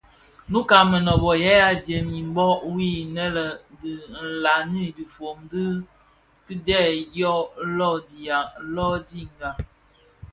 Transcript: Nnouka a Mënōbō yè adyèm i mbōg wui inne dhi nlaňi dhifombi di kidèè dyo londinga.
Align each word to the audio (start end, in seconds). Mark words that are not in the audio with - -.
Nnouka 0.47 0.75
a 0.81 0.85
Mënōbō 0.91 1.29
yè 1.43 1.53
adyèm 1.71 2.07
i 2.19 2.21
mbōg 2.29 2.53
wui 2.71 2.87
inne 3.03 3.25
dhi 3.81 3.91
nlaňi 4.29 4.85
dhifombi 4.95 5.63
di 5.73 5.85
kidèè 6.45 6.87
dyo 7.13 7.33
londinga. 8.75 9.49